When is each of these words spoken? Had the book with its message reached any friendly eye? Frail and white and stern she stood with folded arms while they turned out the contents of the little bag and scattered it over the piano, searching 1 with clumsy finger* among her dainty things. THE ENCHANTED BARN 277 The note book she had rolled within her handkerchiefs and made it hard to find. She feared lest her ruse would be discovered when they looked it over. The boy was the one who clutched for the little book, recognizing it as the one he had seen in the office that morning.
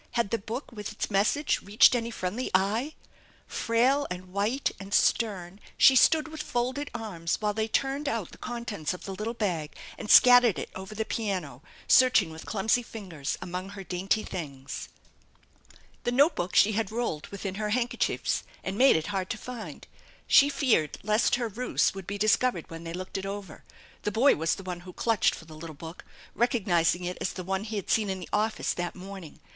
Had 0.13 0.31
the 0.31 0.39
book 0.39 0.71
with 0.71 0.91
its 0.91 1.11
message 1.11 1.61
reached 1.61 1.93
any 1.93 2.09
friendly 2.09 2.49
eye? 2.55 2.95
Frail 3.45 4.07
and 4.09 4.33
white 4.33 4.71
and 4.79 4.95
stern 4.95 5.59
she 5.77 5.95
stood 5.95 6.27
with 6.27 6.41
folded 6.41 6.89
arms 6.95 7.35
while 7.39 7.53
they 7.53 7.67
turned 7.67 8.09
out 8.09 8.31
the 8.31 8.39
contents 8.39 8.95
of 8.95 9.03
the 9.05 9.13
little 9.13 9.35
bag 9.35 9.75
and 9.99 10.09
scattered 10.09 10.57
it 10.57 10.71
over 10.73 10.95
the 10.95 11.05
piano, 11.05 11.61
searching 11.87 12.29
1 12.29 12.33
with 12.33 12.47
clumsy 12.47 12.81
finger* 12.81 13.21
among 13.43 13.69
her 13.69 13.83
dainty 13.83 14.23
things. 14.23 14.89
THE 16.03 16.09
ENCHANTED 16.09 16.15
BARN 16.15 16.17
277 16.17 16.17
The 16.17 16.17
note 16.17 16.35
book 16.35 16.55
she 16.55 16.71
had 16.71 16.91
rolled 16.91 17.27
within 17.27 17.55
her 17.61 17.69
handkerchiefs 17.69 18.41
and 18.63 18.79
made 18.79 18.95
it 18.95 19.11
hard 19.13 19.29
to 19.29 19.37
find. 19.37 19.85
She 20.25 20.49
feared 20.49 20.97
lest 21.03 21.35
her 21.35 21.47
ruse 21.47 21.93
would 21.93 22.07
be 22.07 22.17
discovered 22.17 22.67
when 22.71 22.85
they 22.85 22.93
looked 22.93 23.19
it 23.19 23.27
over. 23.27 23.63
The 24.01 24.11
boy 24.11 24.35
was 24.35 24.55
the 24.55 24.63
one 24.63 24.79
who 24.79 24.93
clutched 24.93 25.35
for 25.35 25.45
the 25.45 25.53
little 25.53 25.75
book, 25.75 26.03
recognizing 26.33 27.03
it 27.03 27.19
as 27.21 27.33
the 27.33 27.43
one 27.43 27.65
he 27.65 27.75
had 27.75 27.91
seen 27.91 28.09
in 28.09 28.19
the 28.19 28.29
office 28.33 28.73
that 28.73 28.95
morning. 28.95 29.39